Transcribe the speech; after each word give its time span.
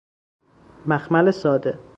مخمل 0.85 1.31
ساده 1.33 1.79